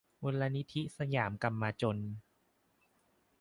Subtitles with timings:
[0.21, 1.97] มูลนิธิสยามกัมมาจล